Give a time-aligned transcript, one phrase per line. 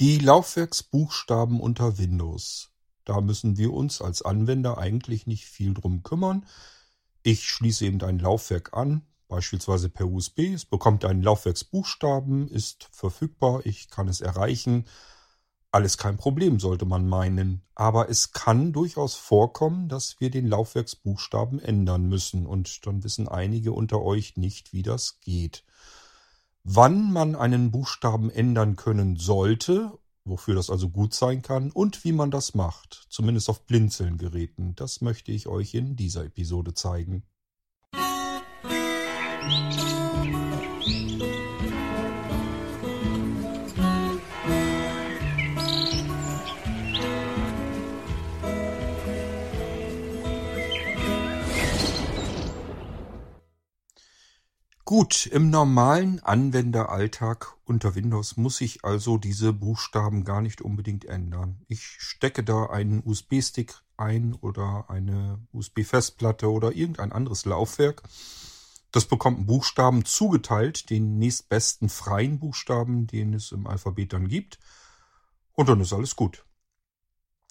[0.00, 2.72] Die Laufwerksbuchstaben unter Windows.
[3.04, 6.46] Da müssen wir uns als Anwender eigentlich nicht viel drum kümmern.
[7.22, 10.52] Ich schließe eben ein Laufwerk an, beispielsweise per USB.
[10.52, 14.86] Es bekommt einen Laufwerksbuchstaben, ist verfügbar, ich kann es erreichen.
[15.70, 17.62] Alles kein Problem, sollte man meinen.
[17.76, 22.46] Aber es kann durchaus vorkommen, dass wir den Laufwerksbuchstaben ändern müssen.
[22.46, 25.62] Und dann wissen einige unter euch nicht, wie das geht.
[26.66, 32.12] Wann man einen Buchstaben ändern können sollte, wofür das also gut sein kann, und wie
[32.12, 37.22] man das macht, zumindest auf Blinzeln-Geräten, das möchte ich euch in dieser Episode zeigen.
[39.42, 39.93] Musik
[54.96, 61.60] Gut, im normalen Anwenderalltag unter Windows muss ich also diese Buchstaben gar nicht unbedingt ändern.
[61.66, 68.04] Ich stecke da einen USB-Stick ein oder eine USB-Festplatte oder irgendein anderes Laufwerk.
[68.92, 74.60] Das bekommt einen Buchstaben zugeteilt, den nächstbesten freien Buchstaben, den es im Alphabet dann gibt.
[75.54, 76.46] Und dann ist alles gut.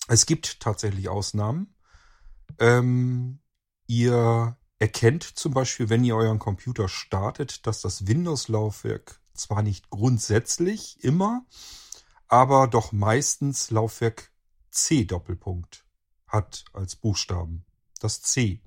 [0.08, 1.76] Es gibt tatsächlich Ausnahmen.
[2.58, 3.42] Ähm,
[3.86, 11.04] ihr erkennt zum Beispiel, wenn ihr euren Computer startet, dass das Windows-Laufwerk zwar nicht grundsätzlich
[11.04, 11.46] immer,
[12.28, 14.32] aber doch meistens Laufwerk
[14.72, 15.86] C Doppelpunkt
[16.28, 17.66] hat als Buchstaben.
[18.00, 18.62] Das C.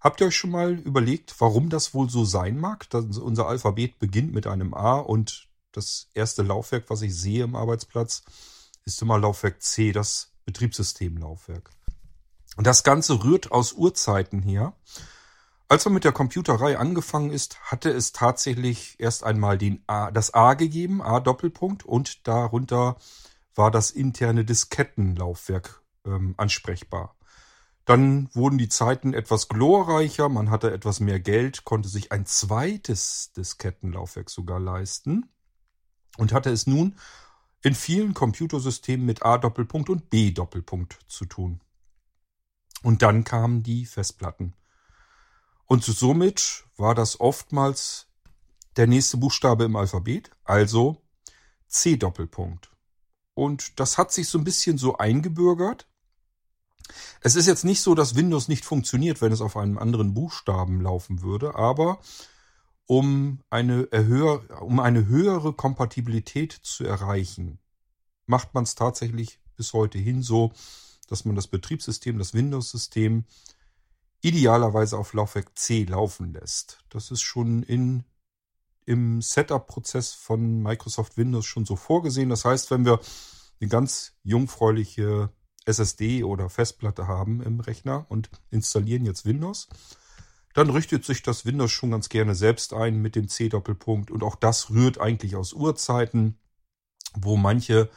[0.00, 2.88] Habt ihr euch schon mal überlegt, warum das wohl so sein mag?
[2.90, 7.54] Dass unser Alphabet beginnt mit einem A und das erste Laufwerk, was ich sehe im
[7.54, 8.22] Arbeitsplatz,
[8.84, 11.70] ist immer Laufwerk C, das Betriebssystemlaufwerk.
[12.56, 14.72] Und das Ganze rührt aus Urzeiten her.
[15.70, 20.34] Als man mit der Computerei angefangen ist, hatte es tatsächlich erst einmal den A, das
[20.34, 22.96] A gegeben, A Doppelpunkt, und darunter
[23.54, 27.16] war das interne Diskettenlaufwerk ähm, ansprechbar.
[27.84, 33.32] Dann wurden die Zeiten etwas glorreicher, man hatte etwas mehr Geld, konnte sich ein zweites
[33.36, 35.30] Diskettenlaufwerk sogar leisten
[36.16, 36.96] und hatte es nun
[37.62, 41.60] in vielen Computersystemen mit A Doppelpunkt und B Doppelpunkt zu tun.
[42.82, 44.54] Und dann kamen die Festplatten.
[45.70, 48.08] Und somit war das oftmals
[48.74, 51.00] der nächste Buchstabe im Alphabet, also
[51.68, 52.72] C Doppelpunkt.
[53.34, 55.86] Und das hat sich so ein bisschen so eingebürgert.
[57.20, 60.80] Es ist jetzt nicht so, dass Windows nicht funktioniert, wenn es auf einem anderen Buchstaben
[60.80, 62.00] laufen würde, aber
[62.86, 67.60] um eine, erhöher, um eine höhere Kompatibilität zu erreichen,
[68.26, 70.50] macht man es tatsächlich bis heute hin so,
[71.06, 73.24] dass man das Betriebssystem, das Windows-System
[74.22, 76.84] idealerweise auf Laufwerk C laufen lässt.
[76.88, 78.04] Das ist schon in,
[78.84, 82.28] im Setup-Prozess von Microsoft Windows schon so vorgesehen.
[82.28, 83.00] Das heißt, wenn wir
[83.60, 85.30] eine ganz jungfräuliche
[85.64, 89.68] SSD oder Festplatte haben im Rechner und installieren jetzt Windows,
[90.54, 94.34] dann richtet sich das Windows schon ganz gerne selbst ein mit dem C-Doppelpunkt und auch
[94.34, 96.38] das rührt eigentlich aus Urzeiten,
[97.14, 97.88] wo manche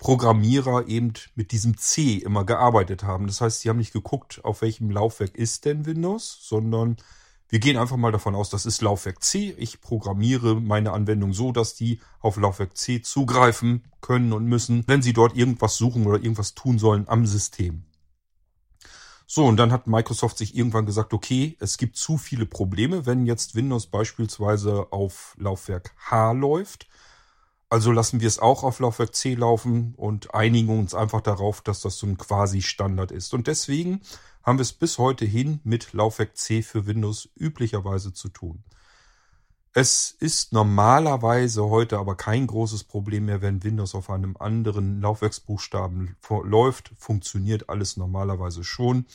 [0.00, 3.26] Programmierer eben mit diesem C immer gearbeitet haben.
[3.26, 6.96] Das heißt, sie haben nicht geguckt, auf welchem Laufwerk ist denn Windows, sondern
[7.50, 9.54] wir gehen einfach mal davon aus, das ist Laufwerk C.
[9.58, 15.02] Ich programmiere meine Anwendung so, dass die auf Laufwerk C zugreifen können und müssen, wenn
[15.02, 17.84] sie dort irgendwas suchen oder irgendwas tun sollen am System.
[19.26, 23.26] So, und dann hat Microsoft sich irgendwann gesagt, okay, es gibt zu viele Probleme, wenn
[23.26, 26.88] jetzt Windows beispielsweise auf Laufwerk H läuft
[27.70, 31.80] also lassen wir es auch auf Laufwerk C laufen und einigen uns einfach darauf, dass
[31.80, 33.32] das so ein quasi Standard ist.
[33.32, 34.00] Und deswegen
[34.42, 38.64] haben wir es bis heute hin mit Laufwerk C für Windows üblicherweise zu tun.
[39.72, 46.16] Es ist normalerweise heute aber kein großes Problem mehr, wenn Windows auf einem anderen Laufwerksbuchstaben
[46.42, 46.90] läuft.
[46.98, 49.06] Funktioniert alles normalerweise schon.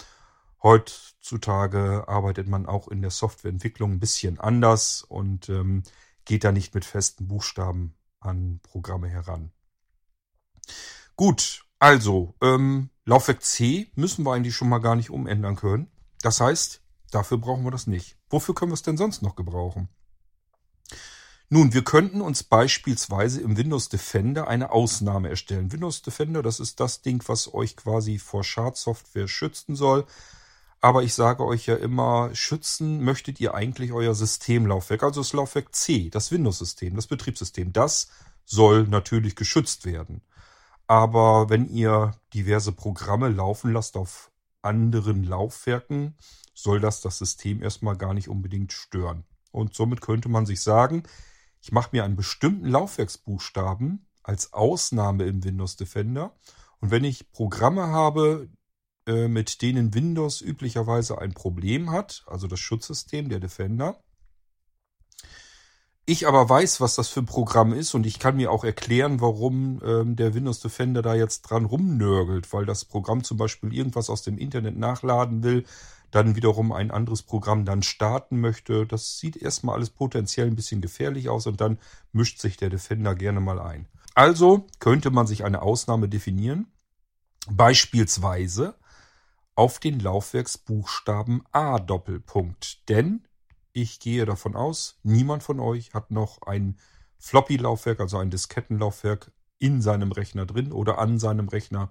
[0.63, 5.83] Heutzutage arbeitet man auch in der Softwareentwicklung ein bisschen anders und ähm,
[6.23, 9.51] geht da nicht mit festen Buchstaben an Programme heran.
[11.15, 15.87] Gut, also ähm, Laufwerk C müssen wir eigentlich schon mal gar nicht umändern können.
[16.21, 16.81] Das heißt,
[17.11, 18.17] dafür brauchen wir das nicht.
[18.29, 19.89] Wofür können wir es denn sonst noch gebrauchen?
[21.49, 25.71] Nun, wir könnten uns beispielsweise im Windows Defender eine Ausnahme erstellen.
[25.71, 30.07] Windows Defender, das ist das Ding, was euch quasi vor Schadsoftware schützen soll.
[30.81, 35.73] Aber ich sage euch ja immer, schützen möchtet ihr eigentlich euer Systemlaufwerk, also das Laufwerk
[35.73, 37.73] C, das Windows-System, das Betriebssystem.
[37.73, 38.09] Das
[38.45, 40.21] soll natürlich geschützt werden.
[40.87, 44.31] Aber wenn ihr diverse Programme laufen lasst auf
[44.61, 46.15] anderen Laufwerken,
[46.53, 49.25] soll das das System erstmal gar nicht unbedingt stören.
[49.51, 51.03] Und somit könnte man sich sagen,
[51.61, 56.35] ich mache mir einen bestimmten Laufwerksbuchstaben als Ausnahme im Windows Defender.
[56.79, 58.49] Und wenn ich Programme habe,
[59.07, 63.99] äh, mit denen Windows üblicherweise ein Problem hat, also das Schutzsystem, der Defender,
[66.07, 69.21] ich aber weiß, was das für ein Programm ist und ich kann mir auch erklären,
[69.21, 74.11] warum ähm, der Windows Defender da jetzt dran rumnörgelt, weil das Programm zum Beispiel irgendwas
[74.11, 75.65] aus dem Internet nachladen will,
[76.11, 78.85] dann wiederum ein anderes Programm dann starten möchte.
[78.85, 81.79] Das sieht erstmal alles potenziell ein bisschen gefährlich aus und dann
[82.11, 83.87] mischt sich der Defender gerne mal ein.
[84.13, 86.67] Also könnte man sich eine Ausnahme definieren,
[87.49, 88.75] beispielsweise
[89.55, 92.87] auf den Laufwerksbuchstaben A Doppelpunkt.
[92.89, 93.27] Denn
[93.71, 96.77] ich gehe davon aus, niemand von euch hat noch ein
[97.17, 101.89] Floppy-Laufwerk, also ein Diskettenlaufwerk in seinem Rechner drin oder an seinem Rechner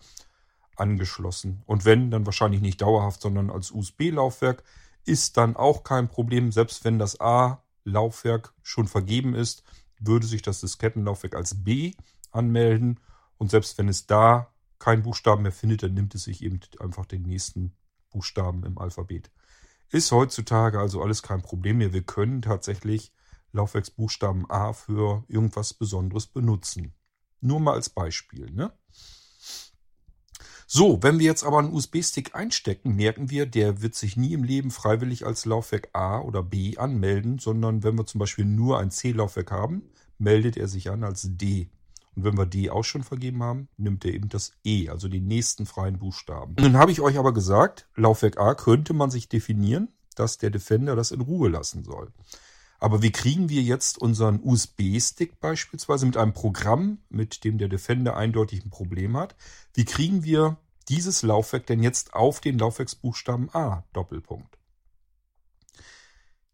[0.77, 1.63] angeschlossen.
[1.67, 4.63] Und wenn, dann wahrscheinlich nicht dauerhaft, sondern als USB-Laufwerk,
[5.05, 6.53] ist dann auch kein Problem.
[6.53, 9.63] Selbst wenn das A-Laufwerk schon vergeben ist,
[9.99, 11.95] würde sich das Diskettenlaufwerk als B
[12.31, 13.01] anmelden.
[13.39, 14.54] Und selbst wenn es da
[14.85, 17.73] keinen Buchstaben mehr findet, dann nimmt es sich eben einfach den nächsten
[18.11, 19.31] Buchstaben im Alphabet.
[19.89, 21.95] Ist heutzutage also alles kein Problem mehr.
[21.95, 23.11] Wir können tatsächlich
[23.53, 26.93] Laufwerksbuchstaben A für irgendwas Besonderes benutzen.
[27.41, 28.51] Nur mal als Beispiel.
[28.51, 28.73] Ne?
[30.67, 34.45] So, wenn wir jetzt aber einen USB-Stick einstecken, merken wir, der wird sich nie im
[34.45, 38.91] Leben freiwillig als Laufwerk A oder B anmelden, sondern wenn wir zum Beispiel nur ein
[38.91, 39.89] C-Laufwerk haben,
[40.19, 41.71] meldet er sich an als D.
[42.17, 45.27] Und wenn wir D auch schon vergeben haben, nimmt er eben das E, also den
[45.27, 46.55] nächsten freien Buchstaben.
[46.59, 50.95] Nun habe ich euch aber gesagt, Laufwerk A könnte man sich definieren, dass der Defender
[50.95, 52.13] das in Ruhe lassen soll.
[52.79, 58.17] Aber wie kriegen wir jetzt unseren USB-Stick beispielsweise mit einem Programm, mit dem der Defender
[58.17, 59.35] eindeutig ein Problem hat?
[59.73, 60.59] Wie kriegen wir
[60.89, 64.59] dieses Laufwerk denn jetzt auf den Laufwerksbuchstaben A Doppelpunkt?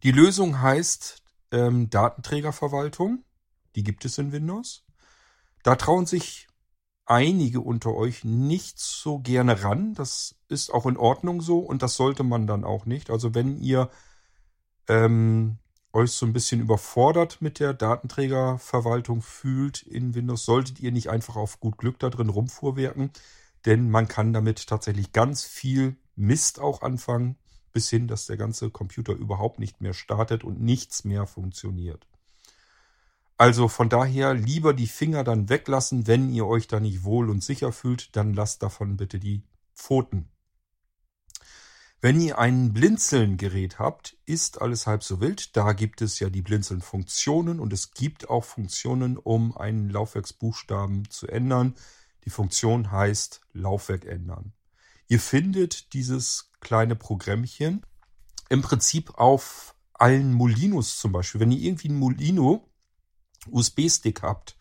[0.02, 3.24] Die Lösung heißt ähm, Datenträgerverwaltung.
[3.74, 4.84] Die gibt es in Windows.
[5.62, 6.48] Da trauen sich
[7.06, 9.94] einige unter euch nicht so gerne ran.
[9.94, 13.10] Das ist auch in Ordnung so und das sollte man dann auch nicht.
[13.10, 13.90] Also wenn ihr
[14.88, 15.58] ähm,
[15.92, 21.36] euch so ein bisschen überfordert mit der Datenträgerverwaltung fühlt in Windows, solltet ihr nicht einfach
[21.36, 23.10] auf gut Glück da drin rumfuhrwerken,
[23.66, 27.36] denn man kann damit tatsächlich ganz viel Mist auch anfangen,
[27.72, 32.06] bis hin, dass der ganze Computer überhaupt nicht mehr startet und nichts mehr funktioniert.
[33.40, 37.42] Also von daher lieber die Finger dann weglassen, wenn ihr euch da nicht wohl und
[37.42, 39.44] sicher fühlt, dann lasst davon bitte die
[39.74, 40.28] Pfoten.
[42.02, 45.56] Wenn ihr ein Blinzeln-Gerät habt, ist alles halb so wild.
[45.56, 51.26] Da gibt es ja die Blinzeln-Funktionen und es gibt auch Funktionen, um einen Laufwerksbuchstaben zu
[51.26, 51.76] ändern.
[52.26, 54.52] Die Funktion heißt Laufwerk ändern.
[55.08, 57.86] Ihr findet dieses kleine Programmchen
[58.50, 61.40] im Prinzip auf allen Molinos zum Beispiel.
[61.40, 62.69] Wenn ihr irgendwie ein Molino
[63.48, 64.56] USB-Stick habt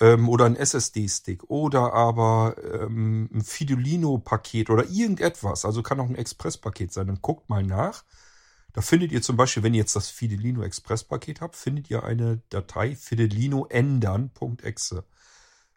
[0.00, 6.14] ähm, oder ein SSD-Stick oder aber ähm, ein Fidolino-Paket oder irgendetwas, also kann auch ein
[6.14, 8.04] Express-Paket sein, dann guckt mal nach.
[8.72, 12.42] Da findet ihr zum Beispiel, wenn ihr jetzt das Fidelino Express-Paket habt, findet ihr eine
[12.50, 15.04] Datei Fidelino ändern.exe.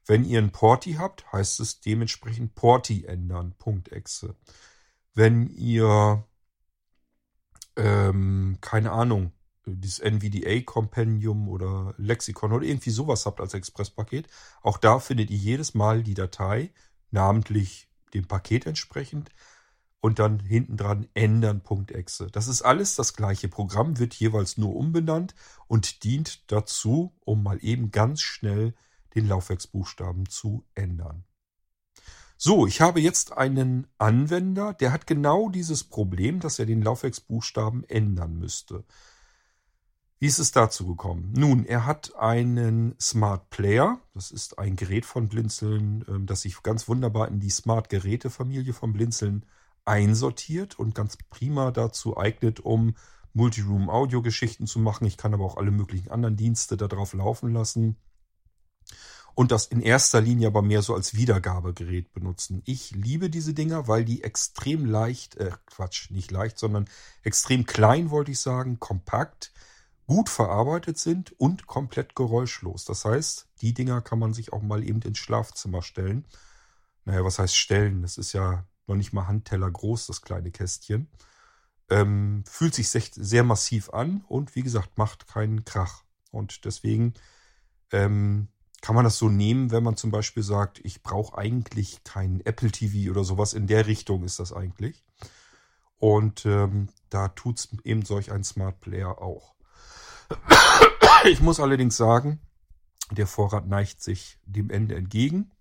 [0.06, 4.36] Wenn ihr ein Porti habt, heißt es dementsprechend Porti ändern.exe.
[5.14, 6.26] Wenn ihr,
[7.76, 9.32] ähm, keine Ahnung,
[9.66, 14.28] dieses NVDA-Kompendium oder Lexikon oder irgendwie sowas habt als Expresspaket,
[14.62, 16.72] auch da findet ihr jedes Mal die Datei,
[17.12, 19.30] namentlich dem Paket entsprechend,
[20.02, 22.28] und dann hinten dran ändern.exe.
[22.32, 25.36] Das ist alles das gleiche Programm, wird jeweils nur umbenannt
[25.68, 28.74] und dient dazu, um mal eben ganz schnell
[29.14, 31.24] den Laufwerksbuchstaben zu ändern.
[32.36, 37.84] So, ich habe jetzt einen Anwender, der hat genau dieses Problem, dass er den Laufwerksbuchstaben
[37.84, 38.84] ändern müsste.
[40.22, 41.34] Wie ist es dazu gekommen?
[41.36, 44.00] Nun, er hat einen Smart Player.
[44.14, 48.94] Das ist ein Gerät von Blinzeln, ähm, das sich ganz wunderbar in die Smart-Geräte-Familie von
[48.94, 49.48] Blinzeln
[49.84, 52.94] einsortiert und ganz prima dazu eignet, um
[53.34, 55.08] Multiroom-Audio-Geschichten zu machen.
[55.08, 57.98] Ich kann aber auch alle möglichen anderen Dienste darauf laufen lassen.
[59.34, 62.62] Und das in erster Linie aber mehr so als Wiedergabegerät benutzen.
[62.68, 66.88] Ich liebe diese Dinger, weil die extrem leicht, äh, Quatsch, nicht leicht, sondern
[67.24, 69.52] extrem klein, wollte ich sagen, kompakt
[70.12, 72.84] gut verarbeitet sind und komplett geräuschlos.
[72.84, 76.26] Das heißt, die Dinger kann man sich auch mal eben ins Schlafzimmer stellen.
[77.06, 78.02] Naja, was heißt stellen?
[78.02, 81.08] Das ist ja noch nicht mal Handteller groß, das kleine Kästchen.
[81.90, 86.04] Ähm, fühlt sich sehr massiv an und wie gesagt, macht keinen Krach.
[86.30, 87.14] Und deswegen
[87.94, 88.50] ähm,
[88.82, 92.72] kann man das so nehmen, wenn man zum Beispiel sagt, ich brauche eigentlich keinen Apple
[92.72, 93.54] TV oder sowas.
[93.54, 95.06] In der Richtung ist das eigentlich.
[96.00, 99.56] Und ähm, da tut's eben solch ein Smart Player auch.
[101.26, 102.40] Ich muss allerdings sagen,
[103.12, 105.52] Der Vorrat neigt sich dem Ende entgegen.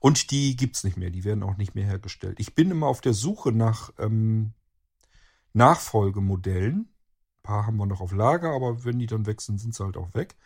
[0.00, 2.40] Und die gibt's nicht mehr, die werden auch nicht mehr hergestellt.
[2.40, 4.54] Ich bin immer auf der Suche nach ähm,
[5.52, 6.88] Nachfolgemodellen.
[6.88, 9.84] Ein paar haben wir noch auf Lager, aber wenn die dann weg sind, sind sie
[9.84, 10.36] halt auch weg.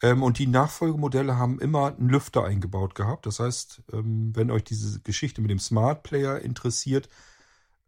[0.00, 3.26] Ähm, und die Nachfolgemodelle haben immer einen Lüfter eingebaut gehabt.
[3.26, 7.08] Das heißt, ähm, wenn euch diese Geschichte mit dem Smart Player interessiert,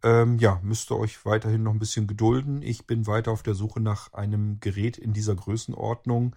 [0.03, 2.61] ähm, ja, müsst ihr euch weiterhin noch ein bisschen gedulden.
[2.61, 6.35] Ich bin weiter auf der Suche nach einem Gerät in dieser Größenordnung.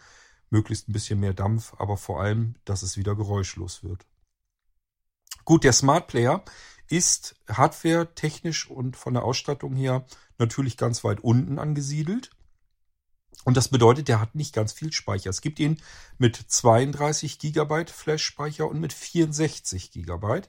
[0.51, 4.07] Möglichst ein bisschen mehr Dampf, aber vor allem, dass es wieder geräuschlos wird.
[5.45, 6.45] Gut, der Smart Player
[6.89, 10.05] ist hardware technisch und von der Ausstattung her
[10.39, 12.31] natürlich ganz weit unten angesiedelt.
[13.45, 15.31] Und das bedeutet, der hat nicht ganz viel Speicher.
[15.31, 15.81] Es gibt ihn
[16.19, 20.43] mit 32 GB Flash-Speicher und mit 64 GB.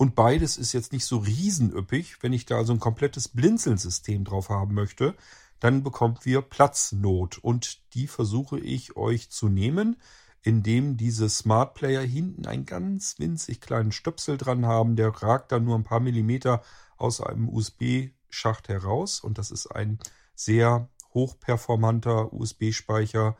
[0.00, 2.22] Und beides ist jetzt nicht so riesenüppig.
[2.22, 5.14] Wenn ich da also ein komplettes Blinzeln-System drauf haben möchte,
[5.58, 7.36] dann bekommt wir Platznot.
[7.36, 10.00] Und die versuche ich euch zu nehmen,
[10.40, 14.96] indem diese Smart Player hinten einen ganz winzig kleinen Stöpsel dran haben.
[14.96, 16.62] Der ragt dann nur ein paar Millimeter
[16.96, 19.20] aus einem USB-Schacht heraus.
[19.20, 19.98] Und das ist ein
[20.34, 23.36] sehr hochperformanter USB-Speicher.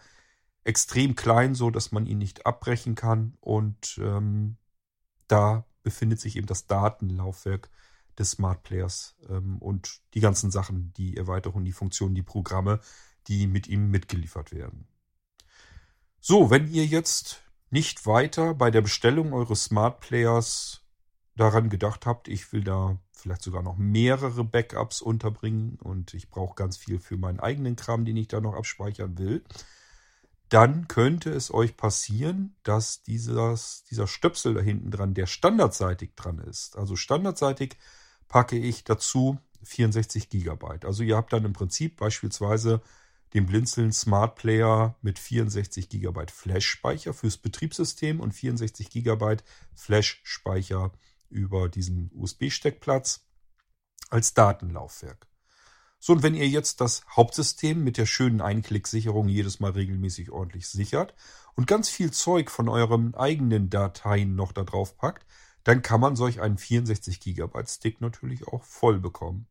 [0.65, 3.39] Extrem klein, so dass man ihn nicht abbrechen kann.
[3.41, 4.59] Und ähm,
[5.27, 7.71] da befindet sich eben das Datenlaufwerk
[8.19, 12.81] des Smart Players ähm, und die ganzen Sachen, die Erweiterungen, die Funktionen, die Programme,
[13.29, 14.87] die mit ihm mitgeliefert werden.
[16.21, 20.83] So, wenn ihr jetzt nicht weiter bei der Bestellung eures Smart Players
[21.37, 26.55] daran gedacht habt, ich will da vielleicht sogar noch mehrere Backups unterbringen und ich brauche
[26.55, 29.45] ganz viel für meinen eigenen Kram, den ich da noch abspeichern will,
[30.51, 36.39] dann könnte es euch passieren, dass dieses, dieser Stöpsel da hinten dran, der standardseitig dran
[36.39, 36.77] ist.
[36.77, 37.77] Also standardseitig
[38.29, 40.85] packe ich dazu 64 Gigabyte.
[40.85, 42.83] Also ihr habt dann im Prinzip beispielsweise
[43.33, 49.45] den Blinzeln Smart Player mit 64 Gigabyte Flash-Speicher fürs Betriebssystem und 64 Gigabyte
[49.77, 50.91] Flash-Speicher
[51.29, 53.25] über diesen USB-Steckplatz
[54.09, 55.30] als Datenlaufwerk.
[56.03, 60.67] So, und wenn ihr jetzt das Hauptsystem mit der schönen Einklicksicherung jedes Mal regelmäßig ordentlich
[60.67, 61.15] sichert
[61.55, 65.27] und ganz viel Zeug von euren eigenen Dateien noch da drauf packt,
[65.63, 69.47] dann kann man solch einen 64 GB Stick natürlich auch voll bekommen.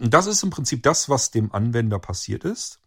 [0.00, 2.80] Das ist im Prinzip das, was dem Anwender passiert ist,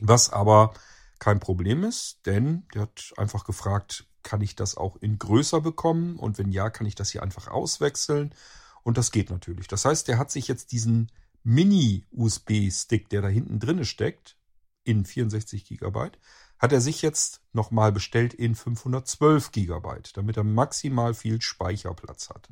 [0.00, 0.74] was aber
[1.20, 6.16] kein Problem ist, denn der hat einfach gefragt, kann ich das auch in größer bekommen
[6.16, 8.34] und wenn ja, kann ich das hier einfach auswechseln
[8.82, 9.68] und das geht natürlich.
[9.68, 11.10] Das heißt, der hat sich jetzt diesen
[11.44, 14.36] Mini-USB-Stick, der da hinten drinne steckt,
[14.84, 16.18] in 64 Gigabyte,
[16.58, 22.48] hat er sich jetzt nochmal bestellt in 512 Gigabyte, damit er maximal viel Speicherplatz hat.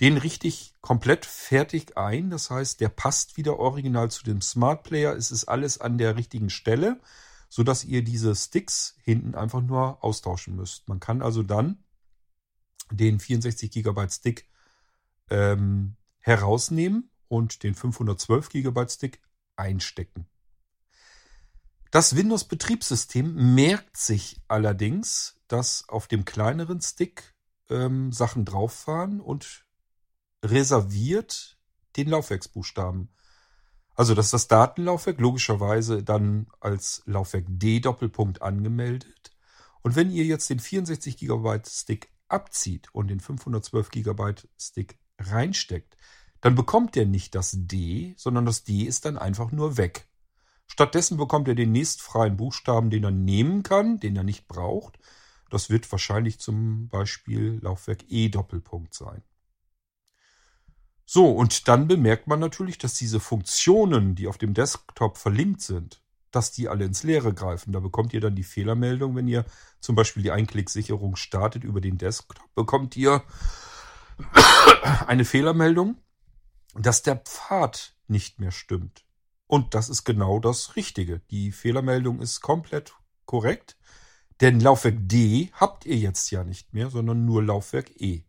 [0.00, 2.30] Den richte ich komplett fertig ein.
[2.30, 5.14] Das heißt, der passt wieder original zu dem Smart Player.
[5.14, 7.00] Es ist alles an der richtigen Stelle,
[7.48, 10.88] so dass ihr diese Sticks hinten einfach nur austauschen müsst.
[10.88, 11.84] Man kann also dann
[12.90, 14.48] den 64 Gigabyte Stick
[15.30, 19.20] ähm, herausnehmen und den 512 GB Stick
[19.56, 20.26] einstecken.
[21.90, 27.34] Das Windows-Betriebssystem merkt sich allerdings, dass auf dem kleineren Stick
[27.70, 29.64] ähm, Sachen drauf waren und
[30.44, 31.56] reserviert
[31.96, 33.10] den Laufwerksbuchstaben.
[33.94, 39.30] Also das ist das Datenlaufwerk, logischerweise dann als Laufwerk D Doppelpunkt angemeldet.
[39.82, 45.96] Und wenn ihr jetzt den 64 GB Stick abzieht und den 512 GB Stick reinsteckt,
[46.40, 50.08] dann bekommt er nicht das D, sondern das D ist dann einfach nur weg.
[50.66, 54.98] Stattdessen bekommt er den nächstfreien Buchstaben, den er nehmen kann, den er nicht braucht.
[55.50, 59.22] Das wird wahrscheinlich zum Beispiel Laufwerk E Doppelpunkt sein.
[61.06, 66.02] So, und dann bemerkt man natürlich, dass diese Funktionen, die auf dem Desktop verlinkt sind,
[66.30, 67.72] dass die alle ins Leere greifen.
[67.72, 69.44] Da bekommt ihr dann die Fehlermeldung, wenn ihr
[69.80, 73.22] zum Beispiel die Einklicksicherung startet über den Desktop, bekommt ihr
[75.06, 75.96] eine Fehlermeldung,
[76.74, 79.04] dass der Pfad nicht mehr stimmt.
[79.46, 81.20] Und das ist genau das Richtige.
[81.30, 82.94] Die Fehlermeldung ist komplett
[83.26, 83.76] korrekt,
[84.40, 88.24] denn Laufwerk D habt ihr jetzt ja nicht mehr, sondern nur Laufwerk E.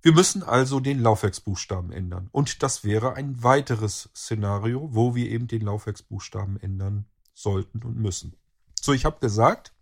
[0.00, 2.28] Wir müssen also den Laufwerksbuchstaben ändern.
[2.32, 8.36] Und das wäre ein weiteres Szenario, wo wir eben den Laufwerksbuchstaben ändern sollten und müssen.
[8.80, 9.72] So, ich habe gesagt,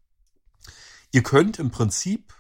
[1.11, 2.35] ihr könnt im Prinzip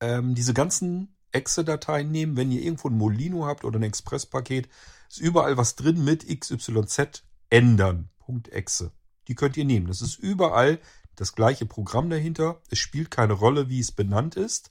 [0.00, 2.36] ähm, diese ganzen Exe-Dateien nehmen.
[2.36, 4.68] Wenn ihr irgendwo ein Molino habt oder ein Express-Paket,
[5.08, 8.10] ist überall was drin mit XYZ ändern.
[8.50, 8.92] .exe.
[9.26, 9.86] Die könnt ihr nehmen.
[9.86, 10.78] Das ist überall
[11.16, 12.60] das gleiche Programm dahinter.
[12.70, 14.70] Es spielt keine Rolle, wie es benannt ist.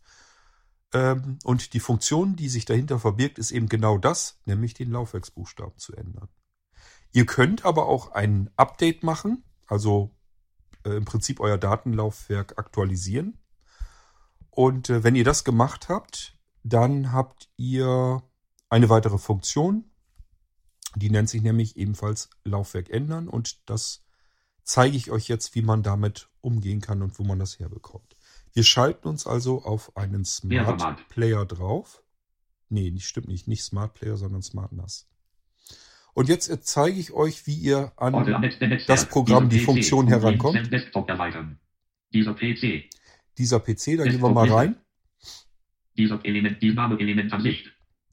[0.93, 5.77] Ähm, und die Funktion, die sich dahinter verbirgt, ist eben genau das, nämlich den Laufwerksbuchstaben
[5.77, 6.29] zu ändern.
[7.12, 10.15] Ihr könnt aber auch ein Update machen, also
[10.86, 13.39] äh, im Prinzip euer Datenlaufwerk aktualisieren.
[14.58, 18.24] Und äh, wenn ihr das gemacht habt, dann habt ihr
[18.70, 19.86] eine weitere Funktion.
[20.96, 24.04] Die nennt sich nämlich ebenfalls Laufwerk ändern und das
[24.64, 28.18] zeige ich euch jetzt, wie man damit umgehen kann und wo man das herbekommt.
[28.52, 32.02] Wir schalten uns also auf einen Smart Player drauf.
[32.68, 33.48] Nee, stimmt nicht.
[33.48, 35.08] Nicht Smart Player, sondern Smart NAS.
[36.16, 38.42] Und jetzt zeige ich euch, wie ihr an
[38.88, 40.68] das Programm, die Funktion herankommt.
[42.12, 42.90] Dieser PC.
[43.38, 44.75] Dieser PC, da gehen wir mal rein.
[45.98, 46.75] Dieser Element, die.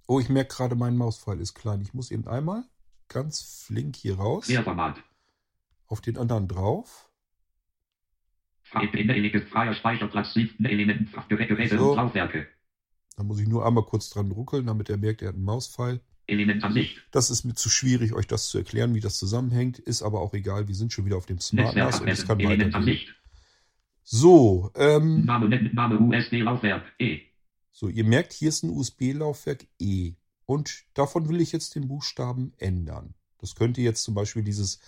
[0.06, 1.80] Oh, ich merke gerade, mein Mauspfeil ist klein.
[1.80, 2.64] Ich muss eben einmal
[3.08, 4.48] ganz flink hier raus.
[5.86, 7.10] Auf den anderen drauf.
[8.64, 11.90] Freier Speicherplatz, siebten Elementen, Geräte So.
[11.90, 12.46] und Laufwerke.
[13.16, 16.00] Da muss ich nur einmal kurz dran ruckeln, damit er merkt, er hat einen Mauspfeil.
[16.26, 16.64] Element.
[17.12, 19.78] Das ist mir zu schwierig, euch das zu erklären, wie das zusammenhängt.
[19.78, 20.68] Ist aber auch egal.
[20.68, 22.98] Wir sind schon wieder auf dem Smart NAS und es kann weitergehen.
[24.06, 27.22] So, ähm, Name, Name USB Laufwerk E.
[27.72, 30.12] so, ihr merkt, hier ist ein USB-Laufwerk E.
[30.44, 33.14] Und davon will ich jetzt den Buchstaben ändern.
[33.38, 34.78] Das könnte jetzt zum Beispiel dieses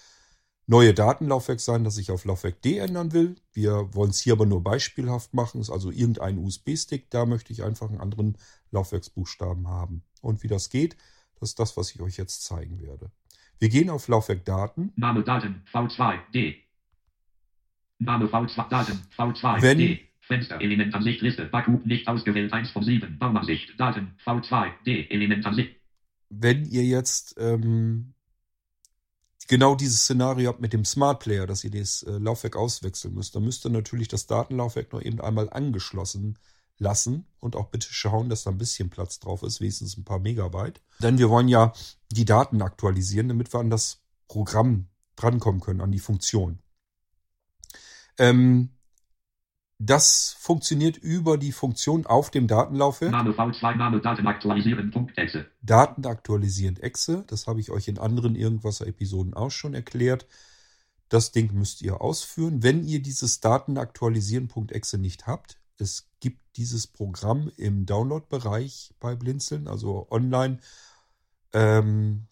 [0.66, 3.36] neue Datenlaufwerk sein, das ich auf Laufwerk D ändern will.
[3.54, 5.62] Wir wollen es hier aber nur beispielhaft machen.
[5.62, 7.08] Ist also irgendein USB-Stick.
[7.08, 8.36] Da möchte ich einfach einen anderen
[8.70, 10.02] Laufwerksbuchstaben haben.
[10.20, 10.94] Und wie das geht,
[11.40, 13.10] das ist das, was ich euch jetzt zeigen werde.
[13.58, 14.92] Wir gehen auf Laufwerk Daten.
[14.96, 16.65] Name Daten V2 D.
[17.98, 20.00] Name V2 Daten V2 Wenn- D.
[20.20, 21.44] Fenster Element an Sicht Liste.
[21.46, 22.52] Baku nicht ausgewählt.
[22.52, 25.06] 1 von 7 Baumansicht Daten V2 D.
[25.08, 25.76] Element an Sicht
[26.28, 28.14] wenn ihr jetzt ähm,
[29.48, 33.34] genau dieses Szenario habt mit dem Smart Player, dass ihr das äh, Laufwerk auswechseln müsst,
[33.34, 36.38] dann müsst ihr natürlich das Datenlaufwerk noch eben einmal angeschlossen
[36.78, 40.18] lassen und auch bitte schauen, dass da ein bisschen Platz drauf ist, wenigstens ein paar
[40.18, 40.80] Megabyte.
[41.00, 41.72] Denn wir wollen ja
[42.10, 46.58] die Daten aktualisieren, damit wir an das Programm drankommen können, an die Funktion.
[48.18, 48.70] Ähm,
[49.78, 53.12] das funktioniert über die Funktion auf dem Datenlaufwerk.
[53.12, 57.24] Name V2 Name Daten aktualisieren Punkt Exe Daten aktualisieren Exe.
[57.26, 60.26] Das habe ich euch in anderen Irgendwasser-Episoden auch schon erklärt.
[61.10, 62.62] Das Ding müsst ihr ausführen.
[62.62, 69.68] Wenn ihr dieses Daten aktualisieren.exe nicht habt, es gibt dieses Programm im Download-Bereich bei Blinzeln,
[69.68, 70.58] also online.
[71.52, 72.28] Ähm,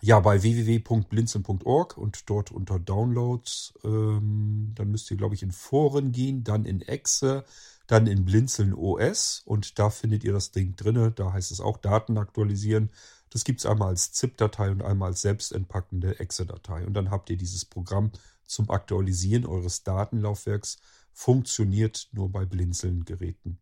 [0.00, 3.74] ja, bei www.blinzeln.org und dort unter Downloads.
[3.84, 7.44] Ähm, dann müsst ihr, glaube ich, in Foren gehen, dann in Exe,
[7.86, 11.10] dann in Blinzeln OS und da findet ihr das Ding drinne.
[11.10, 12.90] Da heißt es auch Daten aktualisieren.
[13.30, 16.86] Das gibt es einmal als ZIP-Datei und einmal als selbstentpackende Exe-Datei.
[16.86, 18.12] Und dann habt ihr dieses Programm
[18.46, 20.78] zum Aktualisieren eures Datenlaufwerks.
[21.12, 23.58] Funktioniert nur bei Blinzeln-Geräten.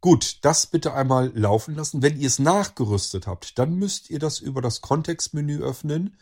[0.00, 2.00] Gut, das bitte einmal laufen lassen.
[2.00, 6.16] Wenn ihr es nachgerüstet habt, dann müsst ihr das über das Kontextmenü öffnen,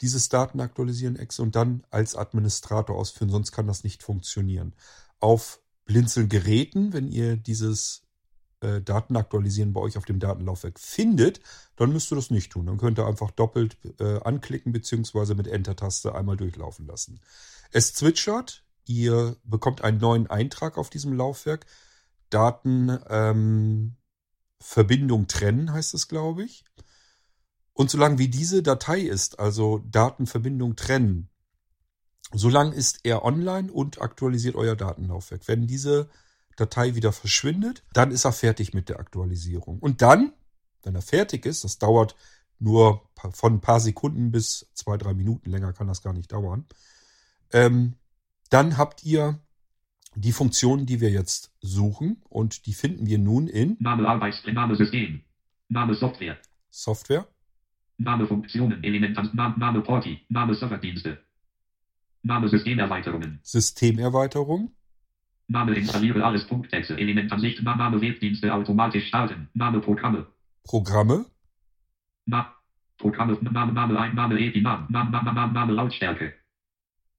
[0.00, 4.72] dieses Daten aktualisieren Exe und dann als Administrator ausführen, sonst kann das nicht funktionieren.
[5.20, 8.02] Auf Blinzeln-Geräten, wenn ihr dieses
[8.60, 11.40] äh, Daten bei euch auf dem Datenlaufwerk findet,
[11.76, 12.66] dann müsst ihr das nicht tun.
[12.66, 17.20] Dann könnt ihr einfach doppelt äh, anklicken beziehungsweise mit Enter-Taste einmal durchlaufen lassen.
[17.72, 21.66] Es zwitschert, ihr bekommt einen neuen Eintrag auf diesem Laufwerk.
[22.30, 23.96] Daten ähm,
[25.28, 26.64] trennen heißt es, glaube ich.
[27.72, 31.30] Und solange wie diese Datei ist, also Datenverbindung trennen,
[32.32, 35.46] solange ist er online und aktualisiert euer Datenlaufwerk.
[35.46, 36.10] Wenn diese
[36.56, 39.78] Datei wieder verschwindet, dann ist er fertig mit der Aktualisierung.
[39.78, 40.32] Und dann,
[40.82, 42.16] wenn er fertig ist, das dauert
[42.58, 46.66] nur von ein paar Sekunden bis zwei, drei Minuten, länger kann das gar nicht dauern,
[47.52, 47.94] ähm,
[48.50, 49.38] dann habt ihr
[50.20, 54.74] die Funktionen, die wir jetzt suchen und die finden wir nun in Name Arbeits Name
[54.76, 55.22] System.
[55.68, 56.36] Name Software.
[56.70, 57.26] Software,
[57.98, 61.18] Name Funktionen Element Name, Name Porti Name Serverdienste.
[62.22, 63.38] Name Systemerweiterungen.
[63.42, 64.72] Systemerweiterung,
[65.46, 70.26] Name installiere alles Punkt Exe Element an Sicht Name Webdienste automatisch starten Name Programme.
[70.64, 71.26] Programme,
[72.26, 72.52] Na,
[72.98, 76.34] Programme, Name, Name, ein, Name, Name, Name, Name, Name, Name, Lautstärke.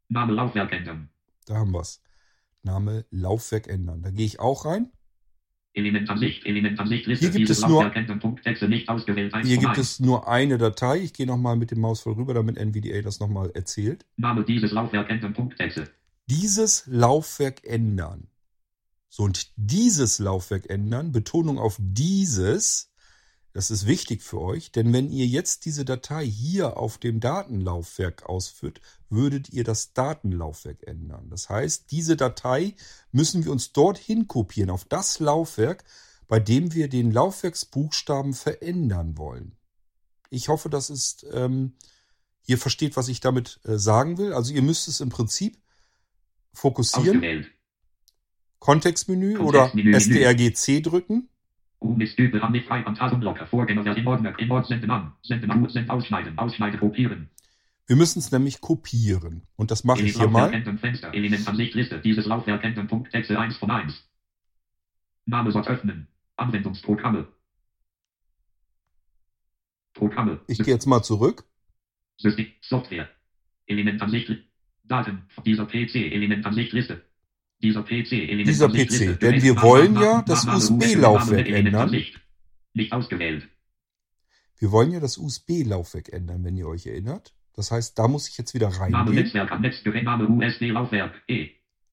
[0.10, 1.10] Name, Laufwerk ändern.
[1.46, 2.02] da haben wir's.
[2.64, 4.02] Name Laufwerk ändern.
[4.02, 4.92] Da gehe ich auch rein.
[6.80, 7.84] An Sicht, Liste, Hier gibt es nur-
[9.46, 10.98] Hier gibt es nur eine Datei.
[11.00, 14.06] Ich gehe nochmal mit dem Mausfall rüber, damit NVDA das nochmal erzählt.
[14.18, 15.34] Name, dieses Laufwerk ändern.
[16.26, 18.28] Dieses Laufwerk ändern.
[19.10, 22.89] So, und dieses Laufwerk ändern, Betonung auf dieses,
[23.54, 28.28] das ist wichtig für euch, denn wenn ihr jetzt diese Datei hier auf dem Datenlaufwerk
[28.28, 31.30] ausführt, würdet ihr das Datenlaufwerk ändern.
[31.30, 32.76] Das heißt, diese Datei
[33.12, 35.84] müssen wir uns dorthin kopieren, auf das Laufwerk,
[36.28, 39.56] bei dem wir den Laufwerksbuchstaben verändern wollen.
[40.30, 41.74] Ich hoffe, das ist, ähm,
[42.46, 44.34] ihr versteht, was ich damit äh, sagen will.
[44.34, 45.58] Also ihr müsst es im Prinzip
[46.54, 47.52] fokussieren, Ausgewählt.
[48.60, 50.00] Kontextmenü Kontextmenü, oder Menü.
[50.00, 51.30] STRG-C drücken.
[51.80, 53.48] Um ist Übel an nicht frei Phantasmblocker.
[53.48, 54.38] Vorgängerversion Ordner.
[54.38, 55.14] In Ort senden an.
[55.22, 55.68] Senden an.
[55.70, 56.38] Send ausschneiden.
[56.38, 57.30] Ausschneiden kopieren.
[57.88, 59.48] Wir müssen es nämlich kopieren.
[59.56, 60.52] Und das mache ich hier mal.
[60.78, 61.14] Fenster.
[61.14, 62.00] Element Ansicht Liste.
[62.02, 64.08] Dieses Laufwerk Enden Punkt Texte 1 von 1.
[65.26, 66.08] Name Sort öffnen.
[66.36, 67.28] Anwendungsprogramme.
[69.94, 70.42] Programme.
[70.48, 71.46] Ich gehe jetzt mal zurück.
[72.18, 72.48] System.
[72.62, 73.10] Software.
[73.68, 74.30] Element Ansicht.
[74.84, 75.24] Daten.
[75.46, 75.96] Dieser PC.
[75.96, 77.09] Element Ansicht Liste.
[77.62, 78.46] Dieser PC.
[78.46, 81.92] Dieser PC, denn wir Name, wollen Name, ja das Name, USB-Laufwerk ändern.
[82.74, 83.48] Nicht ausgewählt.
[84.58, 87.34] Wir wollen ja das USB-Laufwerk ändern, wenn ihr euch erinnert.
[87.56, 89.16] Das heißt, da muss ich jetzt wieder Name reingehen.
[89.16, 90.04] Netzwerk am Netzgerät.
[90.04, 91.22] Name USB-Laufwerk.
[91.28, 91.50] E.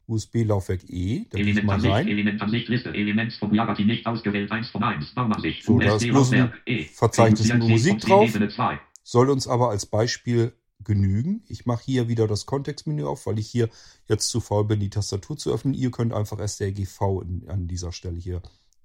[0.06, 1.24] USB-Laufwerk E.
[1.30, 2.06] Da gehe ich mal rein.
[2.06, 6.06] Element Ansicht Liste, Elements vom Jagati nicht ausgewählt, 1 von 1, Baumansicht, So, da ist
[6.06, 6.84] bloß ein Laufwerk, E.
[6.84, 8.28] Verzeichnis mit Musik 10 von 10, drauf.
[8.28, 8.80] Ebene 2.
[9.02, 10.52] Soll uns aber als Beispiel
[10.86, 11.42] genügen.
[11.48, 13.68] Ich mache hier wieder das Kontextmenü auf, weil ich hier
[14.08, 15.74] jetzt zu faul bin, die Tastatur zu öffnen.
[15.74, 17.02] Ihr könnt einfach STRGV
[17.48, 18.40] an dieser Stelle hier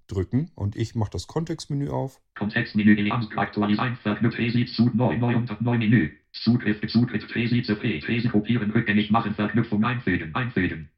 [0.08, 0.52] drücken.
[0.56, 2.20] Und ich mache das Kontextmenü auf.
[2.36, 6.12] Kontextmenü, aktualisieren, verknüpft, Tresi, Zug, neu, neu unter, neu Menü.
[6.34, 10.90] Zugriff, Zugriff, Tresi, CP, Tresi, kopieren, rückgängig machen, Verknüpfung, einfügen, einfügen.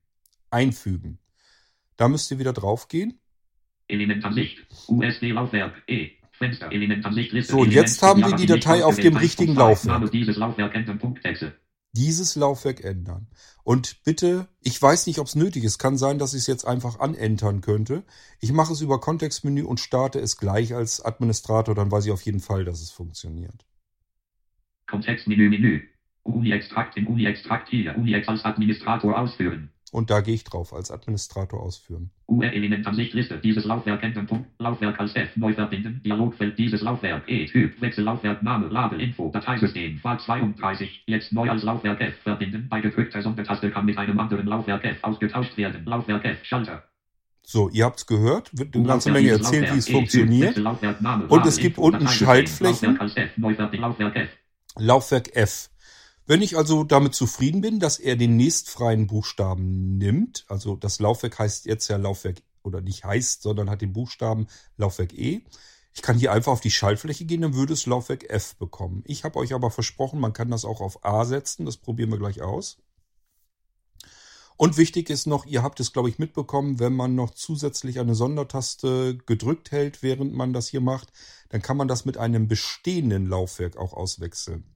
[0.49, 1.19] Einfügen.
[1.97, 3.19] Da müsst ihr wieder draufgehen.
[3.87, 6.11] Element Ansicht, USB-Laufwerk, E.
[6.39, 9.60] So, und jetzt haben wir die Datei auf dem ausgewählt, 1 von richtigen 2.
[9.60, 10.12] Laufwerk.
[11.96, 13.28] Dieses Laufwerk ändern.
[13.63, 15.78] Und bitte, ich weiß nicht, ob es nötig ist.
[15.78, 18.04] Kann sein, dass ich es jetzt einfach anentern könnte.
[18.39, 21.76] Ich mache es über Kontextmenü und starte es gleich als Administrator.
[21.76, 23.65] Dann weiß ich auf jeden Fall, dass es funktioniert.
[24.88, 25.82] Kontextmenü, Menü.
[26.24, 29.72] Uni-Extrakt in Uni-Extrakt hier, Uni-Ex als Administrator ausführen.
[29.93, 32.10] Und da gehe ich drauf, als Administrator ausführen.
[32.88, 37.45] Ansicht Liste, dieses Laufwerk Enden Punkt, Laufwerk als F, neu verbinden, Dialogfeld, dieses Laufwerk, E,
[37.45, 42.82] Typ, Wechsellaufwerk, Name, Label, Info, Dateisystem, Fall 32, jetzt neu als Laufwerk F verbinden, bei
[42.82, 46.84] gedrückter Sondertaste kann mit einem anderen Laufwerk F ausgetauscht werden, Laufwerk F, Schalter.
[47.43, 48.49] So, ihr habt es gehört.
[48.58, 50.58] Wird eine ganze Laufwerk, Menge erzählt, wie es Laufwerk, E, funktioniert.
[51.29, 52.97] Und es gibt unten Schaltflächen.
[54.75, 55.69] Laufwerk F,
[56.25, 61.38] Wenn ich also damit zufrieden bin, dass er den nächstfreien Buchstaben nimmt, also das Laufwerk
[61.38, 65.43] heißt jetzt ja Laufwerk oder nicht heißt, sondern hat den Buchstaben Laufwerk E.
[65.93, 69.03] Ich kann hier einfach auf die Schaltfläche gehen, dann würde es Laufwerk F bekommen.
[69.05, 71.65] Ich habe euch aber versprochen, man kann das auch auf A setzen.
[71.65, 72.77] Das probieren wir gleich aus.
[74.55, 78.15] Und wichtig ist noch, ihr habt es, glaube ich, mitbekommen, wenn man noch zusätzlich eine
[78.15, 81.12] Sondertaste gedrückt hält, während man das hier macht,
[81.49, 84.72] dann kann man das mit einem bestehenden Laufwerk auch auswechseln.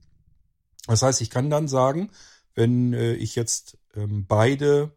[0.86, 2.10] Das heißt, ich kann dann sagen,
[2.54, 4.92] wenn äh, ich jetzt ähm, beide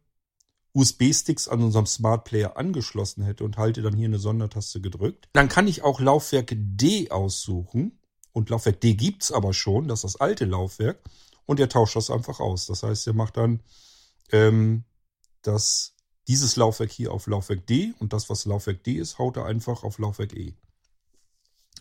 [0.73, 5.49] USB-Sticks an unserem Smart Player angeschlossen hätte und halte dann hier eine Sondertaste gedrückt, dann
[5.49, 7.99] kann ich auch Laufwerk D aussuchen.
[8.33, 11.01] Und Laufwerk D gibt's aber schon, das ist das alte Laufwerk.
[11.45, 12.67] Und er tauscht das einfach aus.
[12.67, 13.61] Das heißt, er macht dann
[14.31, 14.85] ähm,
[15.41, 15.95] das,
[16.27, 19.83] dieses Laufwerk hier auf Laufwerk D und das, was Laufwerk D ist, haut er einfach
[19.83, 20.53] auf Laufwerk E.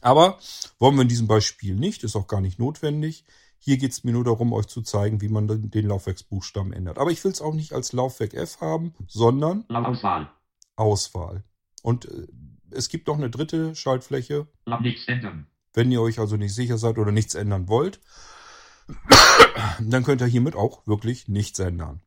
[0.00, 0.38] Aber
[0.78, 3.24] wollen wir in diesem Beispiel nicht, ist auch gar nicht notwendig.
[3.62, 6.98] Hier geht es mir nur darum, euch zu zeigen, wie man den Laufwerksbuchstaben ändert.
[6.98, 10.30] Aber ich will es auch nicht als Laufwerk F haben, sondern Auswahl,
[10.76, 11.44] Auswahl.
[11.82, 12.26] Und äh,
[12.70, 15.46] es gibt noch eine dritte Schaltfläche, Lauf nichts ändern.
[15.74, 18.00] wenn ihr euch also nicht sicher seid oder nichts ändern wollt,
[19.80, 22.00] dann könnt ihr hiermit auch wirklich nichts ändern.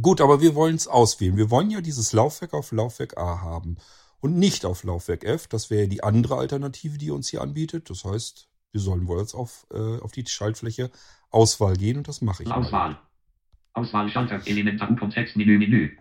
[0.00, 1.36] Gut, aber wir wollen es auswählen.
[1.36, 3.76] Wir wollen ja dieses Laufwerk auf Laufwerk A haben
[4.20, 5.48] und nicht auf Laufwerk F.
[5.48, 7.90] Das wäre die andere Alternative, die uns hier anbietet.
[7.90, 10.90] Das heißt, wir sollen wohl jetzt auf, äh, auf die Schaltfläche
[11.30, 12.56] Auswahl gehen und das mache ich mal.
[12.56, 12.98] Auswahl.
[13.74, 15.96] Auswahl Schalter, Element Akku, Kontextmenü, Menü.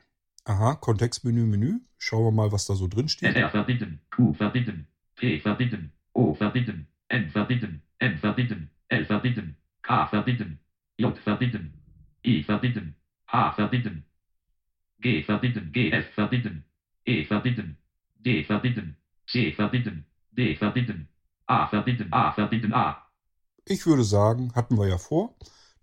[0.45, 1.79] Aha, Kontextmenü, Menü.
[1.97, 3.33] Schauen wir mal, was da so drin steht.
[3.33, 10.07] SR verbinden, Q verbinden, P verbinden, O verbinden, N verbinden, M verbinden, L verbinden, K
[10.07, 10.59] verbinden,
[10.97, 11.73] J verbinden,
[12.25, 12.95] I verbinden,
[13.27, 14.05] H verbinden,
[14.99, 16.65] G verbinden, GF verbinden,
[17.05, 17.77] E verbinden,
[18.15, 21.07] D verbinden, C verbinden, D verbinden,
[21.51, 23.05] A verbinden, A verbinden, A.
[23.65, 25.35] Ich würde sagen, hatten wir ja vor,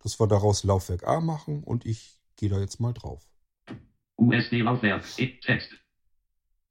[0.03, 3.29] dass wir daraus Laufwerk A machen und ich gehe da jetzt mal drauf.
[4.17, 5.71] USB-Laufwerk, E, Text,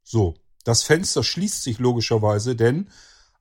[0.03, 2.89] So, das Fenster schließt sich logischerweise, denn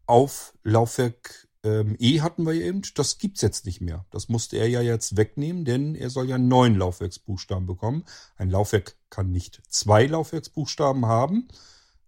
[0.04, 4.04] auf Laufwerk ähm, E hatten wir eben, das gibt's jetzt nicht mehr.
[4.10, 8.04] Das musste er ja jetzt wegnehmen, denn er soll ja einen neuen Laufwerksbuchstaben bekommen.
[8.36, 11.48] Ein Laufwerk kann nicht zwei Laufwerksbuchstaben haben.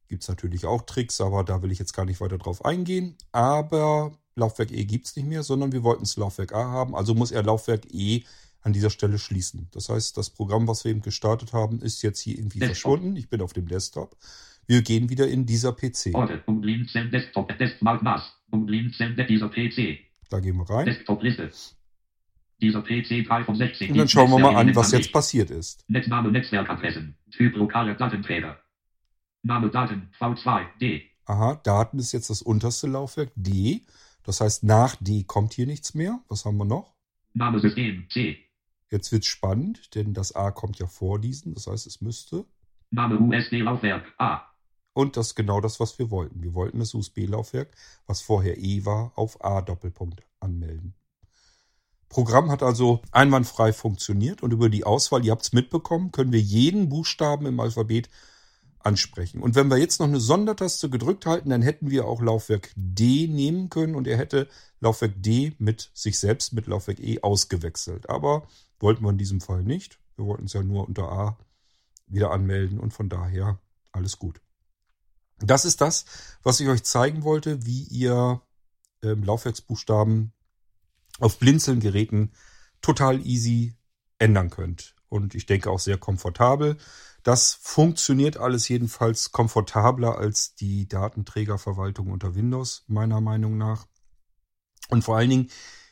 [0.08, 3.16] Gibt's natürlich auch Tricks, aber da will ich jetzt gar nicht weiter drauf eingehen.
[3.32, 6.94] Aber Laufwerk E gibt's nicht mehr, sondern wir wollten es Laufwerk A haben.
[6.94, 8.22] Also muss er Laufwerk E
[8.62, 9.68] an dieser Stelle schließen.
[9.72, 12.92] Das heißt, das Programm, was wir eben gestartet haben, ist jetzt hier irgendwie Desktop.
[12.92, 13.16] verschwunden.
[13.16, 14.16] Ich bin auf dem Desktop.
[14.66, 16.14] Wir gehen wieder in dieser PC.
[16.14, 16.42] Orte.
[16.46, 17.48] Um Desktop.
[17.58, 18.22] Desktop.
[18.50, 19.98] Um dieser.
[20.30, 20.86] Da gehen wir rein.
[20.86, 21.50] Desktop-Liste.
[22.60, 23.92] Dieser PC 3 von 16.
[23.92, 25.84] Und dann schauen wir mal an, was jetzt passiert ist.
[25.88, 27.16] Netzname Netzwerkadressen.
[27.30, 28.58] Typ lokale Datenträger.
[29.48, 31.10] Name Daten V2 D.
[31.24, 33.86] Aha, Daten ist jetzt das unterste Laufwerk D.
[34.22, 36.20] Das heißt, nach D kommt hier nichts mehr.
[36.28, 36.94] Was haben wir noch?
[37.32, 38.36] Name System C.
[38.90, 41.54] Jetzt wird's spannend, denn das A kommt ja vor diesen.
[41.54, 42.44] Das heißt, es müsste.
[42.90, 44.42] Name USD Laufwerk A.
[44.92, 46.42] Und das ist genau das, was wir wollten.
[46.42, 47.74] Wir wollten das USB-Laufwerk,
[48.06, 50.92] was vorher E war, auf A Doppelpunkt anmelden.
[52.10, 56.40] Programm hat also einwandfrei funktioniert und über die Auswahl, ihr habt es mitbekommen, können wir
[56.40, 58.10] jeden Buchstaben im Alphabet
[58.88, 59.42] ansprechen.
[59.42, 63.28] Und wenn wir jetzt noch eine Sondertaste gedrückt halten, dann hätten wir auch Laufwerk D
[63.28, 64.48] nehmen können und er hätte
[64.80, 68.08] Laufwerk D mit sich selbst mit Laufwerk E ausgewechselt.
[68.08, 68.48] Aber
[68.80, 69.98] wollten wir in diesem Fall nicht.
[70.16, 71.38] Wir wollten es ja nur unter A
[72.06, 73.60] wieder anmelden und von daher
[73.92, 74.40] alles gut.
[75.40, 76.06] Das ist das,
[76.42, 78.40] was ich euch zeigen wollte, wie ihr
[79.02, 80.32] ähm, Laufwerksbuchstaben
[81.20, 82.32] auf Blinzeln-Geräten
[82.80, 83.74] total easy
[84.18, 84.96] ändern könnt.
[85.08, 86.76] Und ich denke auch sehr komfortabel.
[87.22, 93.86] Das funktioniert alles jedenfalls komfortabler als die Datenträgerverwaltung unter Windows, meiner Meinung nach.
[94.88, 95.50] Und vor allen Dingen,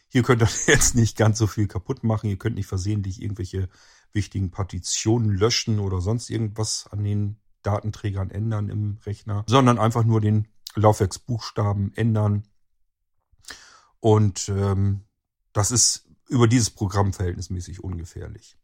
[0.08, 2.30] hier könnt ihr jetzt nicht ganz so viel kaputt machen.
[2.30, 3.68] Ihr könnt nicht versehentlich irgendwelche
[4.12, 10.20] wichtigen Partitionen löschen oder sonst irgendwas an den Datenträgern ändern im Rechner, sondern einfach nur
[10.20, 12.46] den Laufwerksbuchstaben ändern.
[14.00, 15.04] Und ähm,
[15.52, 18.56] das ist über dieses Programm verhältnismäßig ungefährlich.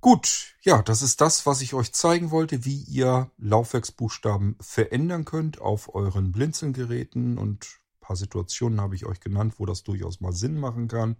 [0.00, 5.60] Gut, ja, das ist das, was ich euch zeigen wollte, wie ihr Laufwerksbuchstaben verändern könnt
[5.60, 10.32] auf euren Blinzelgeräten und ein paar Situationen habe ich euch genannt, wo das durchaus mal
[10.32, 11.16] Sinn machen kann.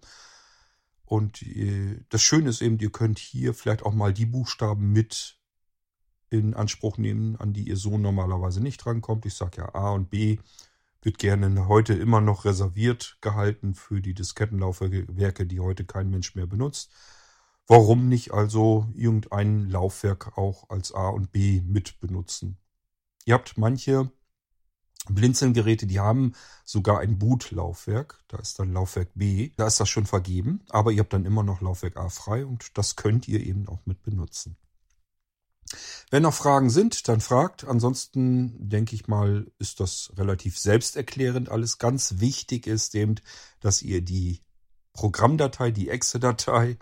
[1.03, 5.37] Und äh, das Schöne ist eben, ihr könnt hier vielleicht auch mal die Buchstaben mit
[6.29, 9.25] in Anspruch nehmen, an die ihr so normalerweise nicht rankommt.
[9.25, 10.37] Ich sage ja A und B
[11.01, 16.45] wird gerne heute immer noch reserviert gehalten für die Diskettenlaufwerke, die heute kein Mensch mehr
[16.45, 16.91] benutzt.
[17.71, 22.57] Warum nicht also irgendein Laufwerk auch als A und B mit benutzen?
[23.25, 24.11] Ihr habt manche
[25.07, 26.33] Blinzelgeräte, die haben
[26.65, 28.23] sogar ein Boot-Laufwerk.
[28.27, 29.51] Da ist dann Laufwerk B.
[29.55, 30.61] Da ist das schon vergeben.
[30.69, 33.85] Aber ihr habt dann immer noch Laufwerk A frei und das könnt ihr eben auch
[33.85, 34.57] mit benutzen.
[36.09, 37.65] Wenn noch Fragen sind, dann fragt.
[37.65, 41.77] Ansonsten denke ich mal, ist das relativ selbsterklärend alles.
[41.77, 43.13] Ganz wichtig ist eben,
[43.59, 44.41] dass ihr die
[44.93, 46.79] Programmdatei, die Exe-Datei,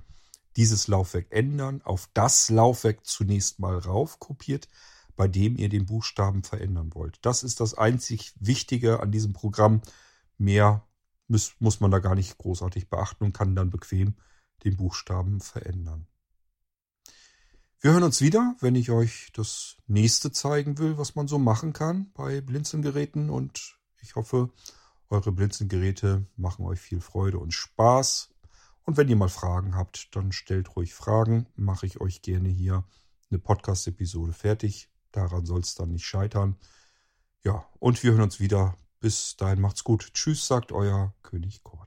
[0.58, 4.68] dieses Laufwerk ändern, auf das Laufwerk zunächst mal raufkopiert,
[5.16, 7.20] bei dem ihr den Buchstaben verändern wollt.
[7.22, 9.82] Das ist das einzig Wichtige an diesem Programm.
[10.38, 10.86] Mehr
[11.28, 14.16] muss, muss man da gar nicht großartig beachten und kann dann bequem
[14.64, 16.08] den Buchstaben verändern.
[17.80, 21.74] Wir hören uns wieder, wenn ich euch das nächste zeigen will, was man so machen
[21.74, 24.50] kann bei Blinzelgeräten und ich hoffe,
[25.10, 28.30] eure Blinzelgeräte machen euch viel Freude und Spaß.
[28.88, 32.86] Und wenn ihr mal Fragen habt, dann stellt ruhig Fragen, mache ich euch gerne hier
[33.30, 34.90] eine Podcast-Episode fertig.
[35.12, 36.56] Daran soll es dann nicht scheitern.
[37.44, 38.78] Ja, und wir hören uns wieder.
[39.02, 40.14] Bis dahin macht's gut.
[40.14, 41.87] Tschüss, sagt euer König Kort.